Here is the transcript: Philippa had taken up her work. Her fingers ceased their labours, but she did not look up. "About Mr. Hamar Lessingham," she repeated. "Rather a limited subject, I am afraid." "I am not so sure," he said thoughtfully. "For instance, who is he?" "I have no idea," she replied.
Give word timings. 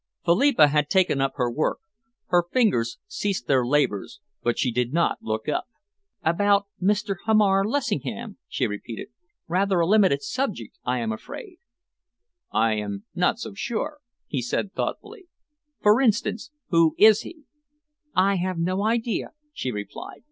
Philippa 0.25 0.69
had 0.69 0.89
taken 0.89 1.21
up 1.21 1.33
her 1.35 1.51
work. 1.51 1.77
Her 2.29 2.45
fingers 2.51 2.97
ceased 3.05 3.45
their 3.45 3.63
labours, 3.63 4.19
but 4.41 4.57
she 4.57 4.71
did 4.71 4.93
not 4.93 5.21
look 5.21 5.47
up. 5.47 5.65
"About 6.23 6.65
Mr. 6.81 7.17
Hamar 7.27 7.63
Lessingham," 7.63 8.37
she 8.47 8.65
repeated. 8.65 9.09
"Rather 9.47 9.79
a 9.79 9.85
limited 9.85 10.23
subject, 10.23 10.79
I 10.83 10.97
am 11.01 11.11
afraid." 11.11 11.59
"I 12.51 12.73
am 12.77 13.05
not 13.13 13.37
so 13.37 13.53
sure," 13.53 13.99
he 14.25 14.41
said 14.41 14.73
thoughtfully. 14.73 15.27
"For 15.83 16.01
instance, 16.01 16.49
who 16.69 16.95
is 16.97 17.21
he?" 17.21 17.43
"I 18.15 18.37
have 18.37 18.57
no 18.57 18.83
idea," 18.83 19.33
she 19.53 19.69
replied. 19.69 20.17